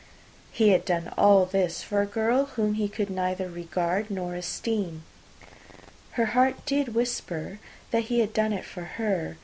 He 0.51 0.69
had 0.69 0.83
done 0.83 1.13
all 1.15 1.45
this 1.45 1.83
for 1.83 2.01
a 2.01 2.07
girl 2.07 2.45
whom 2.45 2.73
he 2.73 2.89
could 2.89 3.11
neither 3.11 3.47
regard 3.47 4.09
nor 4.09 4.33
esteem. 4.33 5.03
Her 6.13 6.25
heart 6.33 6.65
did 6.65 6.95
whisper 6.95 7.59
that 7.91 8.05
he 8.05 8.19
had 8.21 8.33
done 8.33 8.51
it 8.51 8.65
for 8.65 8.85
her. 8.97 9.37